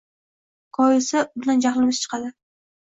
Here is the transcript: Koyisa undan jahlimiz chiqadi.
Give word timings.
Koyisa 0.77 1.23
undan 1.41 1.63
jahlimiz 1.69 2.03
chiqadi. 2.09 2.37